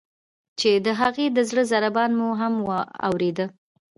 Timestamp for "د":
0.85-0.87, 1.31-1.37